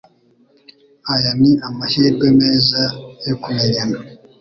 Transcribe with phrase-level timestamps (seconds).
[1.13, 2.81] Aya ni amahirwe meza
[3.27, 3.97] yo kumenyana.